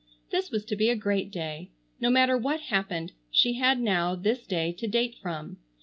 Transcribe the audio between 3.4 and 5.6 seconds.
had now this day to date from.